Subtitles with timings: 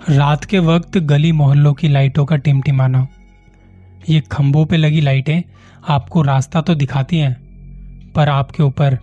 [0.00, 3.06] रात के वक्त गली मोहल्लों की लाइटों का टिमटिमाना।
[4.08, 5.42] ये खंभों पे लगी लाइटें
[5.88, 7.34] आपको रास्ता तो दिखाती हैं,
[8.14, 8.98] पर आपके ऊपर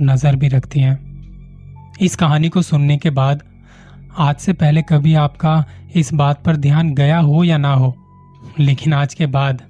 [0.00, 3.42] नज़र भी रखती हैं। इस कहानी को सुनने के बाद
[4.18, 5.64] आज से पहले कभी आपका
[5.94, 7.94] इस बात पर ध्यान गया हो या ना हो,
[8.58, 9.62] लेकिन आज के बाद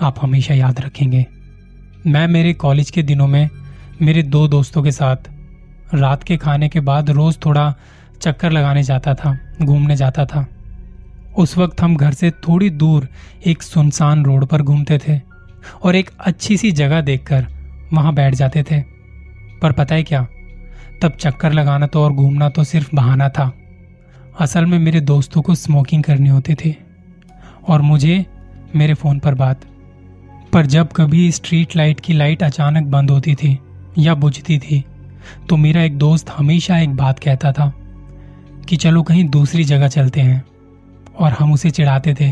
[0.00, 1.26] आप हमेशा याद रखेंगे।
[2.06, 3.48] मैं मेरे कॉलेज के दिनों में
[4.02, 5.30] मेरे दो दोस्तों के साथ
[5.94, 7.74] रात के खाने के बाद रोज थोड़ा
[8.22, 10.46] चक्कर लगाने जाता था। घूमने जाता था।
[11.38, 13.08] उस वक्त हम घर से थोड़ी दूर
[13.46, 15.20] एक सुनसान रोड पर घूमते थे
[15.82, 17.46] और एक अच्छी सी जगह देखकर
[17.92, 18.80] वहाँ बैठ जाते थे।
[19.62, 20.26] पर पता है क्या?
[21.02, 23.52] तब चक्कर लगाना तो और घूमना तो सिर्फ़ बहाना था।
[24.40, 26.76] असल में मेरे दोस्तों को स्मोकिंग करनी होती थी
[27.68, 28.26] और मुझे
[28.76, 29.60] मेरे फ़ोन पर बात।
[30.52, 33.58] पर जब कभी स्ट्रीट लाइट की लाइट अचानक बंद होती थी
[33.98, 34.84] या बुझती थी
[35.48, 37.72] तो मेरा एक दोस्त हमेशा एक बात कहता था
[38.70, 40.44] कि चलो कहीं दूसरी जगह चलते हैं।
[41.18, 42.30] और हम उसे चिढ़ाते थे,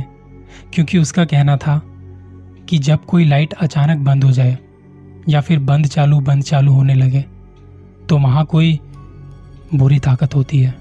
[0.74, 1.80] क्योंकि उसका कहना था
[2.68, 4.56] कि जब कोई लाइट अचानक बंद हो जाए,
[5.28, 7.24] या फिर बंद चालू बंद चालू होने लगे
[8.08, 8.78] तो वहाँ कोई
[9.74, 10.74] बुरी ताकत होती है।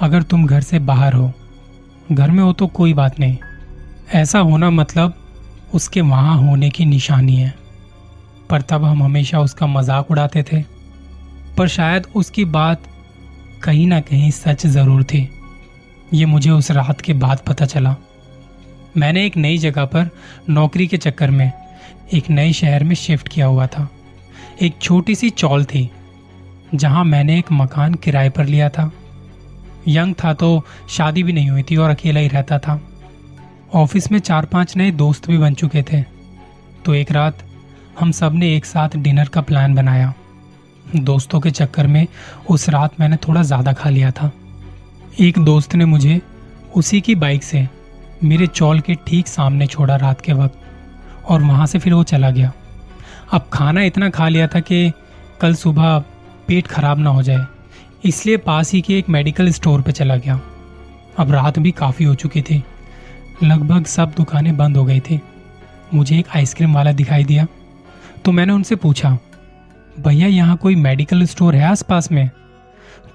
[0.00, 1.32] अगर तुम घर से बाहर हो,
[2.12, 3.36] घर में हो तो कोई बात नहीं।
[4.14, 5.14] ऐसा होना मतलब
[5.74, 7.54] उसके वहाँ होने की निशानी है।
[8.50, 10.62] पर तब हम हमेशा उसका मज़ाक उड़ाते थे।
[11.58, 12.82] पर शायद उसकी बात
[13.66, 15.28] कहीं ना कहीं सच ज़रूर थी।
[16.14, 17.94] ये मुझे उस रात के बाद पता चला।
[18.96, 20.10] मैंने एक नई जगह पर
[20.50, 21.52] नौकरी के चक्कर में,
[22.14, 23.88] एक नए शहर में शिफ्ट किया हुआ था।
[24.62, 25.90] एक छोटी सी चौल थी,
[26.74, 28.90] जहाँ मैंने एक मकान किराए पर लिया था।
[29.88, 32.80] यंग था तो शादी भी नहीं हुई थी और अकेला ही रहता था।
[33.74, 36.02] ऑफ़िस में चार पाँच नए दोस्त भी बन चुके थे।
[36.84, 37.42] तो एक रात
[38.00, 40.12] हम सबने एक साथ डिनर का प्लान बनाया।
[40.86, 42.06] दोस्तों के चक्कर में
[42.50, 44.30] उस रात मैंने थोड़ा ज़्यादा खा लिया था।
[45.20, 46.20] एक दोस्त ने मुझे
[46.76, 47.66] उसी की बाइक से
[48.24, 50.58] मेरे चौल के ठीक सामने छोड़ा रात के वक्त,
[51.26, 52.52] और वहाँ से फिर वो चला गया।
[53.32, 54.90] अब खाना इतना खा लिया था कि
[55.40, 55.98] कल सुबह
[56.48, 57.46] पेट खराब ना हो जाए,
[58.04, 60.40] इसलिए पास ही के एक मेडिकल स्टोर पर चला गया।
[61.18, 62.62] अब रात भी काफ़ी हो चुकी थी।
[63.42, 65.20] लगभग सब दुकानें बंद हो गई थी।
[65.94, 67.46] मुझे एक आइसक्रीम वाला दिखाई दिया
[68.24, 69.16] तो मैंने उनसे पूछा
[70.00, 72.30] भैया, यहाँ कोई मेडिकल स्टोर है आसपास में?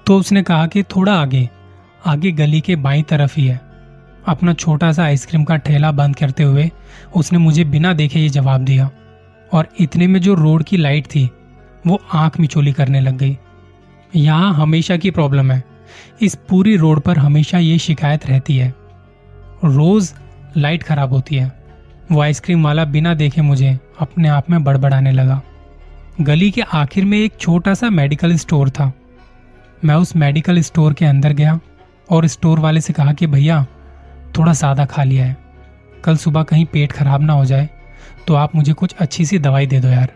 [0.06, 1.48] तो उसने कहा कि थोड़ा आगे
[2.06, 3.60] आगे गली के बाई तरफ़ ही है।
[4.28, 6.70] अपना छोटा सा आइसक्रीम का ठेला बंद करते हुए
[7.16, 8.90] उसने मुझे बिना देखे ये जवाब दिया।
[9.52, 11.30] और इतने में जो रोड की लाइट थी,
[11.86, 13.38] वो आँख मिचोली करने लग गई।
[14.16, 15.64] यहाँ हमेशा की प्रॉब्लम है।
[16.20, 18.74] इस पूरी रोड पर हमेशा ये शिकायत रहती है।
[19.64, 20.14] रोज
[20.56, 21.52] लाइट खराब होती है।
[22.12, 25.42] वो आइसक्रीम वाला बिना देखे मुझे अपने आप में बड़बड़ाने लगा।
[26.20, 28.92] गली के आखिर में एक छोटा सा मेडिकल स्टोर था।
[29.84, 31.58] मैं उस मेडिकल स्टोर के अंदर गया
[32.10, 33.66] और स्टोर वाले से कहा कि, भैया,
[34.38, 35.36] थोड़ा सादा खा लिया है।
[36.04, 37.68] कल सुबह कहीं पेट खराब ना हो जाए
[38.26, 40.12] तो आप मुझे कुछ अच्छी सी दवाई दे दो यार।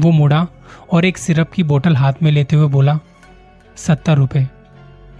[0.00, 0.46] वो मुड़ा
[0.92, 2.98] और एक सिरप की बोतल हाथ में लेते हुए बोला,
[3.76, 4.48] सत्तर रुपये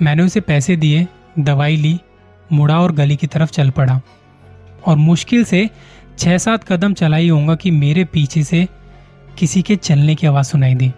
[0.03, 1.07] मैंने उसे पैसे दिए,
[1.39, 2.01] दवाई ली,
[2.53, 4.01] मुड़ा और गली की तरफ़ चल पड़ा।
[4.87, 5.69] और मुश्किल से
[6.19, 8.67] छह सात कदम चला ही होगा कि मेरे पीछे से
[9.38, 10.93] किसी के चलने की आवाज़ सुनाई दी।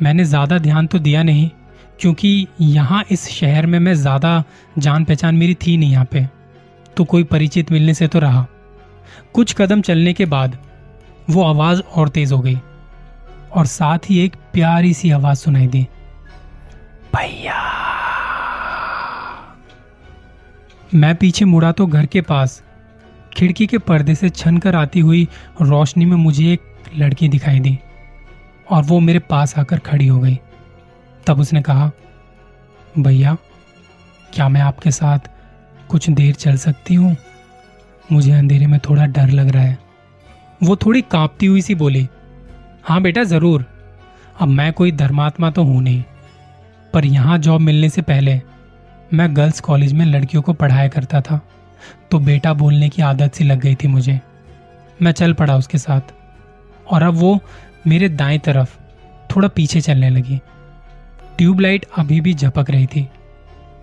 [0.00, 1.48] मैंने ज़्यादा ध्यान तो दिया नहीं,
[2.00, 4.42] क्योंकि यहाँ इस शहर में मैं ज़्यादा
[4.78, 6.26] जान पहचान मेरी थी नहीं यहाँ पे
[6.96, 8.46] तो कोई परिचित मिलने से तो रहा।
[9.34, 10.58] कुछ कदम चलने के बाद
[11.30, 12.58] वो आवाज़ और तेज हो गई
[13.52, 15.86] और साथ ही एक प्यारी सी आवाज़ सुनाई दी।
[17.12, 17.60] भैया!
[20.94, 22.62] मैं पीछे मुड़ा तो घर के पास,
[23.32, 25.26] खिड़की के पर्दे से छन कर आती हुई
[25.62, 26.60] रोशनी में मुझे एक
[26.96, 27.78] लड़की दिखाई दी
[28.70, 30.38] और वो मेरे पास आकर खड़ी हो गई।
[31.26, 31.90] तब उसने कहा,
[32.98, 33.36] भैया,
[34.32, 35.30] क्या मैं आपके साथ
[35.88, 37.16] कुछ देर चल सकती हूँ?
[38.12, 39.78] मुझे अंधेरे में थोड़ा डर लग रहा है।
[40.62, 42.08] वो थोड़ी कांपती हुई सी बोली
[42.84, 43.64] हाँ बेटा, ज़रूर।
[44.40, 46.02] अब मैं कोई धर्मात्मा तो हूँ नहीं।
[46.94, 48.40] पर यहाँ जॉब मिलने से पहले
[49.14, 51.40] मैं गर्ल्स कॉलेज में लड़कियों को पढ़ाया करता था
[52.10, 54.20] तो बेटा बोलने की आदत सी लग गई थी मुझे।
[55.02, 56.12] मैं चल पड़ा उसके साथ।
[56.90, 57.40] और अब वो
[57.86, 58.76] मेरे दाएँ तरफ़
[59.36, 60.40] थोड़ा पीछे चलने लगी।
[61.38, 63.08] ट्यूबलाइट अभी भी झपक रही थी।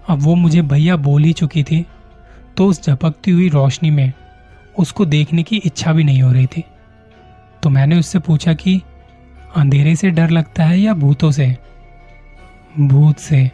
[0.07, 1.85] अब वो मुझे भैया बोल ही चुकी थी
[2.57, 4.13] तो उस झपकती हुई रोशनी में
[4.79, 6.63] उसको देखने की इच्छा भी नहीं हो रही थी।
[7.63, 8.81] तो मैंने उससे पूछा कि,
[9.55, 11.57] अंधेरे से डर लगता है या भूतों से?
[12.79, 13.51] भूत से।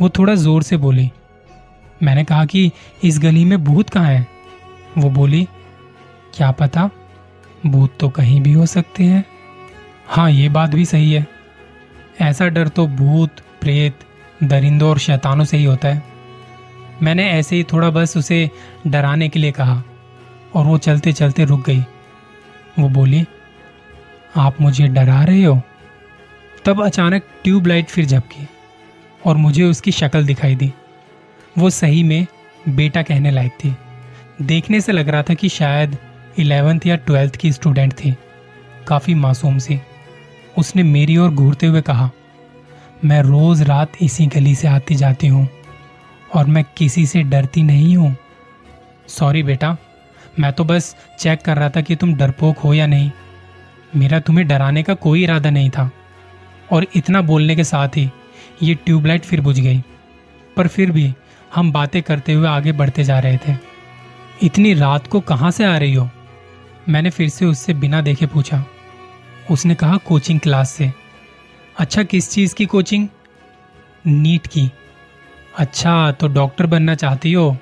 [0.00, 1.10] वो थोड़ा ज़ोर से बोली।
[2.02, 2.72] मैंने कहा कि,
[3.04, 4.26] इस गली में भूत कहाँ है?
[4.98, 5.48] वो बोली,
[6.34, 6.90] क्या पता?
[7.66, 9.24] भूत तो कहीं भी हो सकते हैं।
[10.06, 11.26] हाँ ये बात भी सही है।
[12.20, 13.30] ऐसा डर तो भूत,
[13.60, 13.98] प्रेत,
[14.44, 16.02] दरिंदों और शैतानों से ही होता है।
[17.02, 18.50] मैंने ऐसे ही थोड़ा बस उसे
[18.86, 19.82] डराने के लिए कहा,
[20.54, 21.80] और वो चलते चलते रुक गई।
[22.78, 23.24] वो बोली,
[24.36, 25.62] आप मुझे डरा रहे हो?
[26.64, 28.48] तब अचानक ट्यूबलाइट फिर झपकी,
[29.26, 30.72] और मुझे उसकी शक्ल दिखाई दी।
[31.58, 32.26] वो सही में
[32.68, 33.76] बेटा कहने लायक थी।
[34.42, 35.96] देखने से लग रहा था कि शायद
[36.38, 38.14] इलेवेंथ या ट्वेल्थ की स्टूडेंट थी,
[38.88, 39.78] काफ़ी मासूम सी।
[40.58, 42.10] उसने मेरी ओर घूरते हुए कहा,
[43.04, 45.48] मैं रोज़ रात इसी गली से आती जाती हूँ
[46.34, 48.14] और मैं किसी से डरती नहीं हूँ।
[49.08, 49.76] सॉरी बेटा,
[50.38, 53.10] मैं तो बस चेक कर रहा था कि तुम डरपोक हो या नहीं।
[53.96, 55.90] मेरा तुम्हें डराने का कोई इरादा नहीं था
[56.72, 58.10] और इतना बोलने के साथ ही
[58.62, 59.82] ये ट्यूबलाइट फिर बुझ गई।
[60.56, 61.12] पर फिर भी
[61.54, 63.56] हम बातें करते हुए आगे बढ़ते जा रहे थे।
[64.42, 66.08] इतनी रात को कहाँ से आ रही हो?
[66.88, 68.64] मैंने फिर से उससे बिना देखे पूछा।
[69.50, 70.92] उसने कहा कोचिंग क्लास से
[71.78, 73.08] अच्छा किस चीज़ की कोचिंग
[74.06, 74.70] नीट की।
[75.58, 77.56] अच्छा तो डॉक्टर बनना चाहती हो?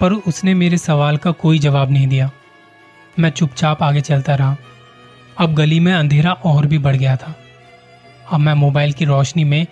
[0.00, 2.30] पर उसने मेरे सवाल का कोई जवाब नहीं दिया।
[3.18, 4.56] मैं चुपचाप आगे चलता रहा।
[5.38, 7.34] अब गली में अंधेरा और भी बढ़ गया था।
[8.32, 9.66] अब मैं मोबाइल की रोशनी में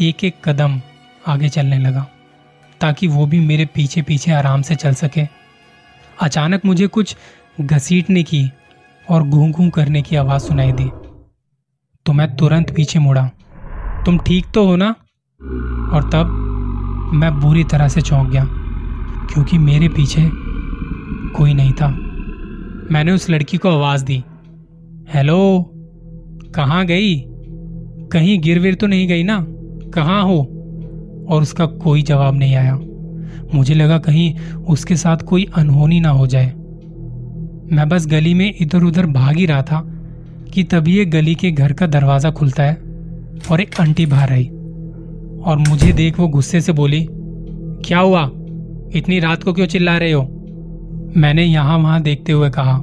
[0.00, 0.80] एक एक कदम
[1.26, 2.06] आगे चलने लगा,
[2.80, 5.26] ताकि वो भी मेरे पीछे पीछे आराम से चल सके।
[6.20, 7.16] अचानक मुझे कुछ
[7.60, 8.50] घसीटने की
[9.10, 10.90] और घूं घूं करने की आवाज़ सुनाई दी।
[12.06, 13.30] तो मैं तुरंत पीछे मुड़ा।
[14.06, 14.90] तुम ठीक तो हो ना?
[15.92, 16.36] और तब
[17.14, 18.44] मैं बुरी तरह से चौंक गया,
[19.26, 20.30] क्योंकि मेरे पीछे
[21.36, 21.88] कोई नहीं था।
[22.92, 24.24] मैंने उस लड़की को आवाज़ दी,
[25.14, 25.70] हेलो,
[26.54, 27.24] कहाँ गई?
[28.12, 29.46] कहीं गिर विर तो नहीं गई ना?
[29.94, 30.38] कहाँ हो?
[31.28, 32.78] और उसका कोई जवाब नहीं आया।
[33.54, 36.59] मुझे लगा कहीं उसके साथ कोई अनहोनी ना हो जाए।
[37.72, 39.80] मैं बस गली में इधर उधर भाग ही रहा था
[40.54, 42.74] कि तभी एक गली के घर का दरवाज़ा खुलता है
[43.50, 44.44] और एक आंटी बाहर आई
[45.44, 47.06] और मुझे देख वो गुस्से से बोली,
[47.84, 48.30] क्या हुआ?
[48.94, 50.22] इतनी रात को क्यों चिल्ला रहे हो?
[51.16, 52.74] मैंने यहाँ वहाँ देखते हुए कहा,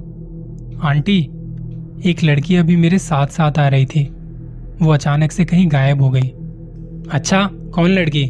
[0.89, 1.19] आंटी,
[2.05, 4.03] एक लड़की अभी मेरे साथ साथ आ रही थी।
[4.81, 6.33] वो अचानक से कहीं गायब हो गई।
[7.11, 8.25] अच्छा कौन लड़की?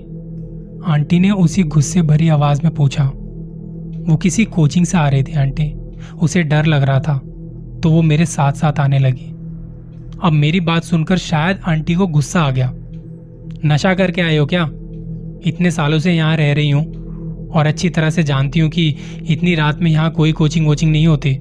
[0.86, 3.04] आंटी ने उसी गुस्से भरी आवाज़ में पूछा,
[4.08, 5.74] वो किसी कोचिंग से आ रही थी, आंटी?
[6.22, 7.18] उसे डर लग रहा था
[7.84, 9.34] तो वो मेरे साथ साथ आने लगी।
[10.24, 12.72] अब मेरी बात सुनकर शायद आंटी को गुस्सा आ गया।
[13.66, 14.64] नशा करके आए हो क्या?
[15.46, 18.88] इतने सालों से यहाँ रह रही हूँ और अच्छी तरह से जानती हूँ कि
[19.30, 21.38] इतनी रात में यहाँ कोई कोचिंग वोचिंग नहीं होती।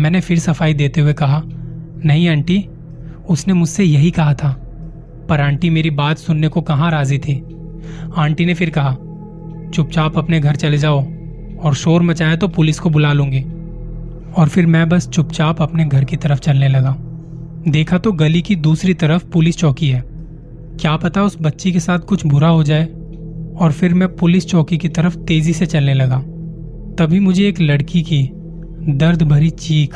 [0.00, 1.42] मैंने फिर सफ़ाई देते हुए कहा,
[2.04, 2.64] नहीं आंटी,
[3.28, 4.50] उसने मुझसे यही कहा था,
[5.28, 7.34] पर आंटी मेरी बात सुनने को कहाँ राज़ी थी?
[8.16, 8.96] आंटी ने फिर कहा,
[9.70, 11.00] चुपचाप अपने घर चले जाओ
[11.64, 13.40] और शोर मचाया तो पुलिस को बुला लूँगी।
[14.34, 16.96] और फिर मैं बस चुपचाप अपने घर की तरफ़ चलने लगा।
[17.68, 20.04] देखा तो गली की दूसरी तरफ़ पुलिस चौकी है।
[20.80, 22.84] क्या पता उस बच्ची के साथ कुछ बुरा हो जाए।
[23.60, 26.18] और फिर मैं पुलिस चौकी की तरफ़ तेज़ी से चलने लगा।
[26.98, 28.30] तभी मुझे एक लड़की की
[28.88, 29.94] दर्द भरी चीख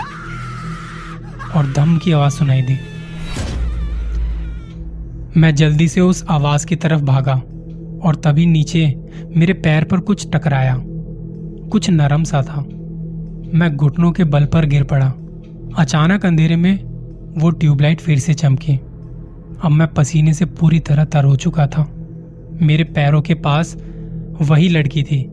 [1.56, 2.78] और दम की आवाज़ सुनाई दी।
[5.36, 7.34] मैं जल्दी से उस आवाज़ की तरफ़ भागा
[8.04, 9.00] और तभी नीचे
[9.36, 10.74] मेरे पैर पर कुछ टकराया।
[11.72, 12.60] कुछ नरम सा था।
[13.54, 15.14] मैं घुटनों के बल पर गिर पड़ा।
[15.78, 16.78] अचानक अंधेरे में
[17.38, 18.76] वो ट्यूबलाइट फिर से चमकी।
[19.62, 21.92] अब मैं पसीने से पूरी तरह तर हो चुका था।
[22.62, 23.76] मेरे पैरों के पास
[24.40, 25.28] वही लड़की थी,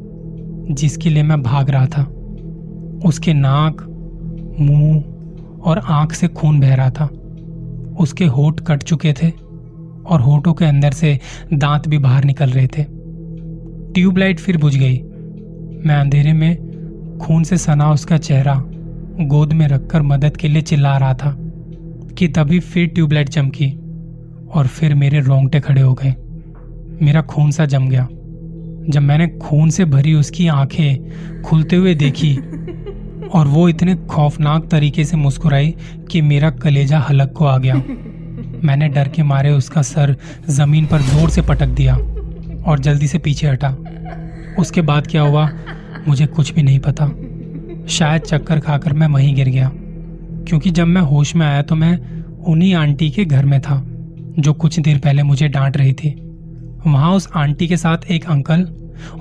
[0.72, 2.04] जिसके लिए मैं भाग रहा था।
[3.06, 3.82] उसके नाक,
[4.60, 5.04] मुँह
[5.63, 7.06] और आँख से खून बह रहा था।
[8.00, 9.30] उसके होठ कट चुके थे
[10.06, 11.20] और होठों के अंदर से
[11.54, 12.86] दांत भी बाहर निकल रहे थे।
[13.94, 15.04] ट्यूबलाइट फिर बुझ गई।
[15.86, 18.54] मैं अंधेरे में खून से सना उसका चेहरा
[19.22, 21.36] गोद में रखकर मदद के लिए चिल्ला रहा था
[22.18, 23.70] कि तभी फिर ट्यूबलाइट चमकी
[24.56, 26.13] और फिर मेरे रोंगटे खड़े हो गए।
[27.06, 28.08] मेरा खून सा जम गया।
[28.89, 32.36] जब मैंने खून से भरी उसकी आँखें खुलते हुए देखी
[33.30, 35.75] और वो इतने खौफनाक तरीके से मुस्कुराई
[36.12, 37.75] कि मेरा कलेजा हलक को आ गया।
[38.63, 40.15] मैंने डर के मारे उसका सर
[40.50, 41.96] ज़मीन पर ज़ोर से पटक दिया
[42.63, 43.75] और जल्दी से पीछे हटा।
[44.60, 45.50] उसके बाद क्या हुआ,
[46.08, 47.08] मुझे कुछ भी नहीं पता।
[47.88, 49.72] शायद चक्कर खाकर मैं वहीं गिर गया।
[50.48, 53.84] क्योंकि जब मैं होश में आया तो मैं उन्हीं आंटी के घर में था,
[54.40, 56.10] जो कुछ देर पहले मुझे डांट रही थी।
[56.88, 58.68] वहाँ उस आंटी के साथ एक अंकल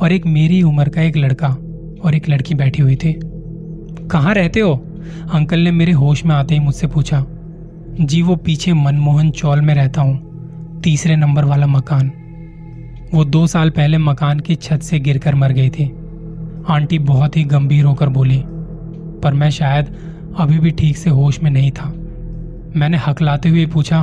[0.01, 1.49] और एक मेरी उम्र का एक लड़का
[2.05, 3.21] और एक लड़की बैठी हुई थी।
[4.11, 4.75] कहाँ रहते हो?
[5.33, 7.27] अंकल ने मेरे होश में आते ही मुझसे पूछा।
[8.01, 10.35] जी, वो पीछे मनमोहन चौल में रहता हूँ,
[10.81, 12.13] तीसरे नंबर वाला मकान।
[13.15, 15.85] वो दो साल पहले मकान की छत से गिरकर मर गई थी।
[16.69, 18.41] आंटी बहुत ही गंभीर होकर बोली,
[19.23, 19.95] पर मैं शायद
[20.39, 21.87] अभी भी ठीक से होश में नहीं था।
[22.77, 24.01] मैंने हकलाते हुए पूछा,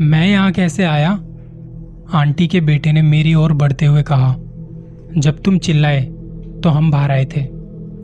[0.00, 1.10] मैं यहाँ कैसे आया?
[2.12, 4.34] आंटी के बेटे ने मेरी ओर बढ़ते हुए कहा,
[5.16, 6.02] जब तुम चिल्लाए
[6.62, 7.42] तो हम बाहर आए थे।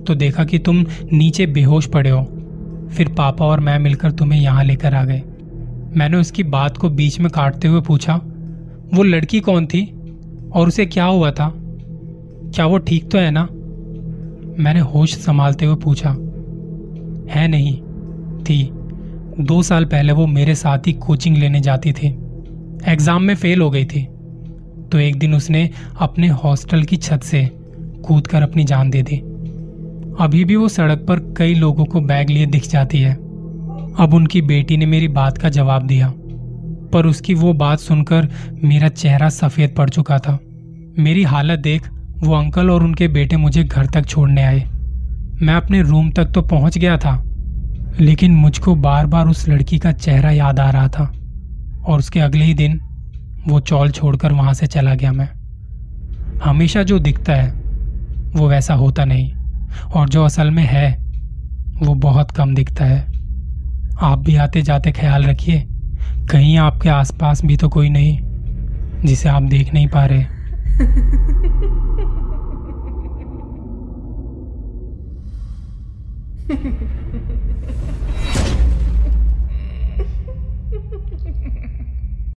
[0.06, 2.22] तो देखा कि तुम नीचे बेहोश पड़े हो।
[2.92, 5.22] फिर पापा और मैं मिलकर तुम्हें यहाँ लेकर आ गए।
[5.96, 8.20] मैंने उसकी बात को बीच में काटते हुए पूछा,
[8.94, 9.84] वो लड़की कौन थी?
[10.54, 11.52] और उसे क्या हुआ था?
[12.54, 13.48] क्या वो ठीक तो है ना?
[14.62, 16.10] मैंने होश संभालते हुए पूछा।
[17.30, 17.76] है नहीं।
[18.42, 18.70] थी।
[19.40, 22.06] दो साल पहले वो मेरे साथ ही कोचिंग लेने जाती थी।
[22.88, 24.02] एग्ज़ाम में फेल हो गई थी।
[24.92, 27.50] तो एक दिन उसने अपने हॉस्टल की छत से
[28.04, 29.16] कूद कर अपनी जान दे दी।
[30.20, 33.14] अभी भी वो सड़क पर कई लोगों को बैग लिए दिख जाती है।
[34.00, 36.12] अब उनकी बेटी ने मेरी बात का जवाब दिया।
[36.88, 38.28] पर उसकी वो बात सुनकर
[38.64, 40.38] मेरा चेहरा सफ़ेद पड़ चुका था।
[40.98, 44.64] मेरी हालत देख वो अंकल और उनके बेटे मुझे घर तक छोड़ने आए।
[45.42, 47.22] मैं अपने रूम तक तो पहुँच गया था,
[48.00, 51.12] लेकिन मुझको बार बार उस लड़की का चेहरा याद आ रहा था
[51.86, 52.80] और उसके अगले ही दिन
[53.48, 55.28] वो चौल छोड़कर वहाँ से चला गया मैं।
[56.44, 57.50] हमेशा जो दिखता है,
[58.36, 59.32] वो वैसा होता नहीं
[59.94, 60.90] और जो असल में है,
[61.82, 63.00] वो बहुत कम दिखता है।
[64.00, 65.66] आप भी आते जाते ख्याल रखिए।
[66.30, 68.18] कहीं आपके आसपास भी तो कोई नहीं
[69.04, 70.24] जिसे आप देख नहीं पा रहे।